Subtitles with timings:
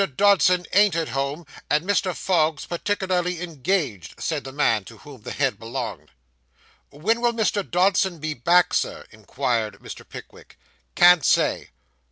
[0.17, 2.15] Dodson ain't at home, and Mr.
[2.15, 6.09] Fogg's particularly engaged,' said the man to whom the head belonged.
[6.89, 7.61] 'When will Mr.
[7.61, 10.03] Dodson be back, sir?' inquired Mr.
[10.09, 10.57] Pickwick.
[10.95, 11.69] 'Can't say.